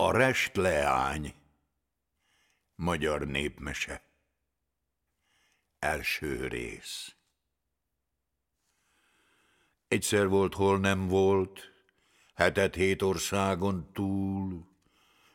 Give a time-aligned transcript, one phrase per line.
[0.00, 1.34] A restleány
[2.74, 4.02] Magyar népmese
[5.78, 7.14] Első rész
[9.88, 11.72] Egyszer volt, hol nem volt,
[12.34, 14.68] hetet hét országon túl,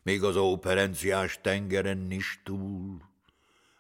[0.02, 3.10] még az operenciás tengeren is túl.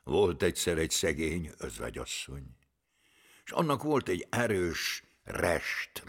[0.04, 2.57] Volt egyszer egy szegény özvegyasszony,
[3.45, 6.04] és annak volt egy erős rest.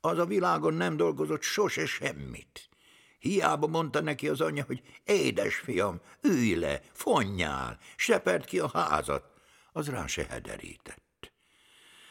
[0.00, 2.68] Az a világon nem dolgozott sose semmit,
[3.18, 9.24] Hiába mondta neki az anyja, hogy édesfiam, ülj le, fonnyál, sepert ki a házat.
[9.72, 11.32] Az rá se hederített.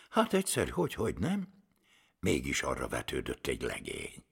[0.10, 1.48] Hát egyszer, hogy, hogy nem?
[2.20, 4.26] Mégis arra vetődött egy legény.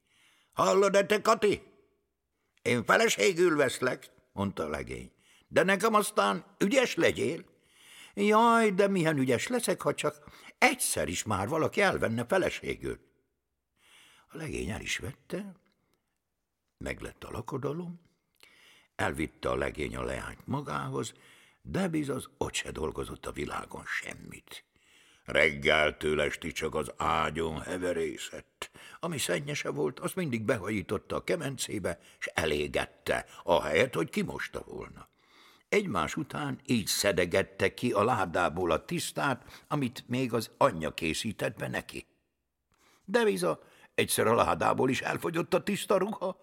[0.54, 1.62] Hallod-e te, Kati?
[2.62, 5.12] Én feleségül veszlek, mondta a legény.
[5.48, 7.46] De nekem aztán ügyes legyél.
[8.14, 13.00] Jaj, de milyen ügyes leszek, ha csak egyszer is már valaki elvenne feleségül.
[14.28, 15.63] A legény el is vette,
[16.84, 18.00] Meglett a lakodalom,
[18.96, 21.14] elvitte a legény a leányt magához,
[21.62, 24.66] de biz az ott se dolgozott a világon semmit.
[25.26, 28.72] Reggeltől esti csak az ágyon heverészett.
[29.00, 35.10] Ami szennyese volt, azt mindig behajította a kemencébe, és elégette, ahelyett, hogy kimosta volna.
[35.70, 41.68] Egymás után így szedegette ki a ládából a tisztát, amit még az anyja készített be
[41.68, 42.06] neki.
[43.06, 43.64] De biza,
[43.96, 46.42] egyszer a ládából is elfogyott a tiszta ruha,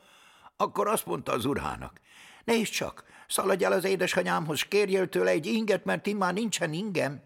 [0.60, 2.00] akkor azt mondta az urhának,
[2.44, 7.22] nézd csak, szaladj el az édesanyámhoz, kérjél tőle egy inget, mert immár nincsen ingem.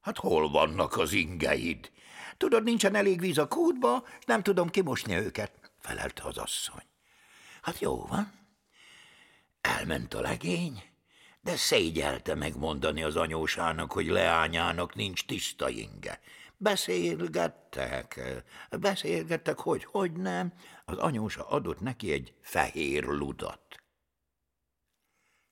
[0.00, 1.90] Hát hol vannak az ingeid?
[2.36, 6.82] Tudod, nincsen elég víz a kútba, nem tudom kimosni őket, felelte az asszony.
[7.62, 8.32] Hát jó van.
[9.60, 10.82] Elment a legény,
[11.40, 16.20] de szégyelte megmondani az anyósának, hogy leányának nincs tiszta inge.
[16.62, 18.20] Beszélgettek,
[18.80, 20.52] beszélgettek, hogy hogy nem.
[20.84, 23.82] Az anyósa adott neki egy fehér ludat.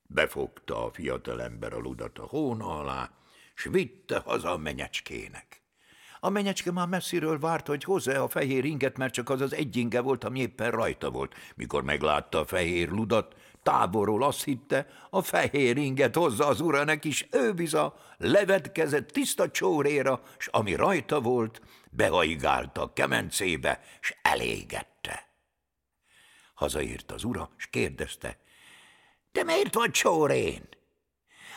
[0.02, 3.10] Befogta a fiatalember a ludat a hóna alá,
[3.54, 5.62] s vitte haza a menyecskének.
[6.20, 9.76] A menyecske már messziről várt, hogy hozza a fehér inget, mert csak az az egy
[9.76, 11.34] inge volt, ami éppen rajta volt.
[11.56, 17.28] Mikor meglátta a fehér ludat, távolról azt hitte, a fehér inget hozza az uranek is,
[17.30, 21.60] ő biza levetkezett tiszta csóréra, s ami rajta volt,
[21.90, 25.28] behaigálta a kemencébe, s elégette.
[26.54, 28.38] Hazaírt az ura, s kérdezte,
[29.32, 30.68] de miért vagy csórén?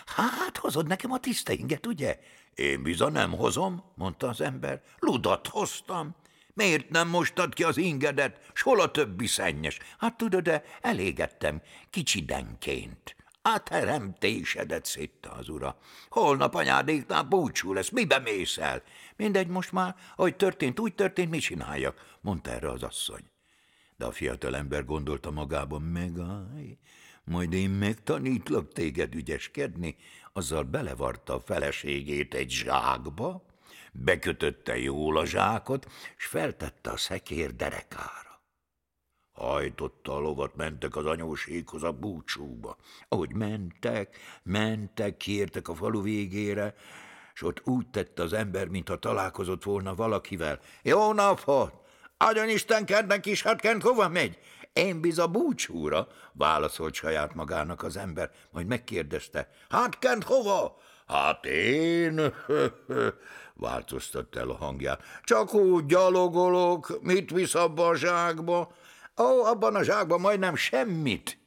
[0.05, 2.19] Hát, hozod nekem a tiszta inget, ugye?
[2.55, 4.81] Én bizony nem hozom, mondta az ember.
[4.99, 6.15] Ludat hoztam.
[6.53, 9.77] Miért nem mostad ki az ingedet, s hol a többi szennyes?
[9.97, 13.15] Hát tudod, de elégettem, kicsidenként.
[13.41, 15.77] A teremtésedet szitta az ura.
[16.09, 18.83] Holnap anyádéknál búcsú lesz, mibe mész el?
[19.15, 23.23] Mindegy, most már, ahogy történt, úgy történt, mi csináljak, mondta erre az asszony.
[23.97, 26.77] De a fiatal ember gondolta magában, megállj,
[27.23, 29.95] majd én megtanítlak téged ügyeskedni,
[30.33, 33.45] azzal belevarta a feleségét egy zsákba,
[33.91, 38.41] bekötötte jól a zsákot, és feltette a szekér derekára.
[39.31, 42.77] Hajtotta a lovat, mentek az anyóséghoz a búcsúba.
[43.07, 46.75] Ahogy mentek, mentek, kiértek a falu végére,
[47.33, 50.59] és ott úgy tette az ember, mintha találkozott volna valakivel.
[50.81, 51.73] Jó napot!
[52.17, 54.39] Adjon Isten kednek is, hát kent hova megy?
[54.73, 59.49] Én biz a búcsúra, válaszolt saját magának az ember, majd megkérdezte.
[59.69, 60.77] Hát kent hova?
[61.07, 62.33] Hát én,
[63.53, 65.01] változtatta el a hangját.
[65.23, 68.73] Csak úgy gyalogolok, mit visz abba a zsákba?
[69.21, 71.37] Ó, abban a zsákban majdnem semmit.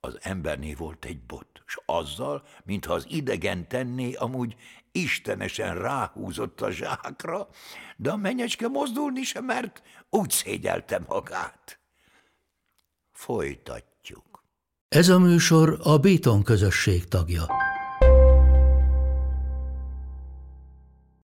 [0.00, 4.56] Az emberné volt egy bot, s azzal, mintha az idegen tenné, amúgy
[4.92, 7.48] istenesen ráhúzott a zsákra,
[7.96, 11.78] de a menyecske mozdulni sem mert, úgy szégyelte magát.
[13.16, 14.44] Folytatjuk.
[14.88, 17.46] Ez a műsor a Béton közösség tagja.